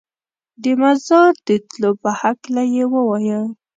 [0.61, 3.41] د مزار د تلو په هکله یې ووایه.